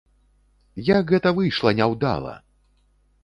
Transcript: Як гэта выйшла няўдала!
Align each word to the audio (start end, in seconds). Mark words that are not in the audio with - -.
Як 0.85 1.11
гэта 1.13 1.33
выйшла 1.39 1.75
няўдала! 1.79 2.33